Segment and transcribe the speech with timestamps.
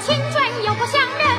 [0.00, 1.29] 青春又不像人。